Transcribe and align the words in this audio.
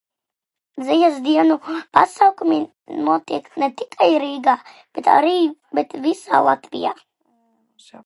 Dzejas 0.83 1.19
dienu 1.27 1.57
pasākumi 1.97 2.57
notiek 3.09 3.53
ne 3.65 3.71
tikai 3.83 4.11
Rīgā, 4.27 4.59
bet 5.05 5.99
visā 6.11 6.45
Latvijā. 6.53 7.01